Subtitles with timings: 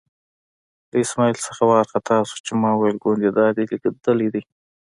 [0.89, 4.41] له اسمعیل نه وار خطا شو چې ما ویل ګوندې دا دې لیدلی دی.